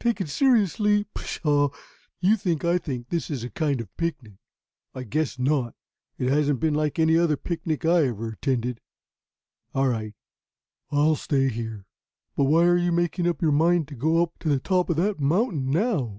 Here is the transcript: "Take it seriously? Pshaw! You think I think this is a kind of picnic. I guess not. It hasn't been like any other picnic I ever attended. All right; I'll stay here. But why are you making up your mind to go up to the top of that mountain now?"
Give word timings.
"Take 0.00 0.20
it 0.20 0.28
seriously? 0.28 1.04
Pshaw! 1.14 1.68
You 2.18 2.36
think 2.36 2.64
I 2.64 2.76
think 2.76 3.08
this 3.08 3.30
is 3.30 3.44
a 3.44 3.50
kind 3.50 3.80
of 3.80 3.96
picnic. 3.96 4.34
I 4.96 5.04
guess 5.04 5.38
not. 5.38 5.76
It 6.18 6.28
hasn't 6.28 6.58
been 6.58 6.74
like 6.74 6.98
any 6.98 7.16
other 7.16 7.36
picnic 7.36 7.84
I 7.84 8.08
ever 8.08 8.30
attended. 8.30 8.80
All 9.76 9.86
right; 9.86 10.16
I'll 10.90 11.14
stay 11.14 11.48
here. 11.50 11.86
But 12.34 12.46
why 12.46 12.64
are 12.64 12.76
you 12.76 12.90
making 12.90 13.28
up 13.28 13.40
your 13.40 13.52
mind 13.52 13.86
to 13.86 13.94
go 13.94 14.24
up 14.24 14.32
to 14.40 14.48
the 14.48 14.58
top 14.58 14.90
of 14.90 14.96
that 14.96 15.20
mountain 15.20 15.70
now?" 15.70 16.14